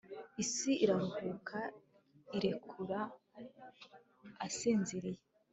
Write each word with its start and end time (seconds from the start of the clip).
isi 0.43 0.71
iraruhuka, 0.83 1.59
irekura; 2.37 2.99
asinziriye 4.45 5.19